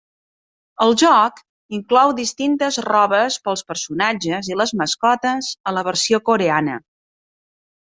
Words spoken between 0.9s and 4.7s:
joc inclou distintes robes per als personatges i